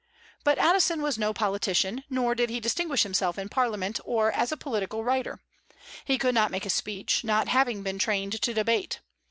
But 0.43 0.57
Addison 0.57 1.03
was 1.03 1.19
no 1.19 1.31
politician; 1.31 2.03
nor 2.09 2.33
did 2.33 2.49
he 2.49 2.59
distinguish 2.59 3.03
himself 3.03 3.37
in 3.37 3.49
Parliament 3.49 3.99
or 4.03 4.31
as 4.31 4.51
a 4.51 4.57
political 4.57 5.03
writer. 5.03 5.43
He 6.05 6.17
could 6.17 6.33
not 6.33 6.49
make 6.49 6.65
a 6.65 6.71
speech, 6.71 7.23
not 7.23 7.47
having 7.47 7.83
been 7.83 7.99
trained 7.99 8.41
to 8.41 8.51
debate. 8.55 9.01